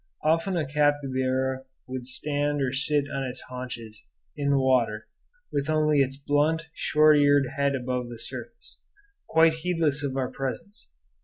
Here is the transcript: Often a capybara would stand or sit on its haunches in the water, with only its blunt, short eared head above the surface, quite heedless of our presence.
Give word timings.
Often 0.23 0.57
a 0.57 0.65
capybara 0.65 1.63
would 1.87 2.07
stand 2.07 2.59
or 2.59 2.73
sit 2.73 3.05
on 3.13 3.21
its 3.23 3.41
haunches 3.49 4.03
in 4.35 4.49
the 4.49 4.57
water, 4.57 5.07
with 5.51 5.69
only 5.69 5.99
its 5.99 6.17
blunt, 6.17 6.69
short 6.73 7.19
eared 7.19 7.45
head 7.55 7.75
above 7.75 8.09
the 8.09 8.17
surface, 8.17 8.79
quite 9.27 9.53
heedless 9.53 10.03
of 10.03 10.17
our 10.17 10.31
presence. 10.31 10.89